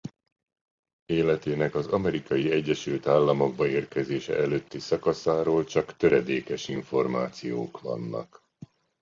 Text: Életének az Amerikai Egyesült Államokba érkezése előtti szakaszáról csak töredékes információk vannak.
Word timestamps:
Életének 1.05 1.75
az 1.75 1.87
Amerikai 1.87 2.51
Egyesült 2.51 3.07
Államokba 3.07 3.67
érkezése 3.67 4.35
előtti 4.35 4.79
szakaszáról 4.79 5.63
csak 5.63 5.97
töredékes 5.97 6.67
információk 6.67 7.81
vannak. 7.81 8.43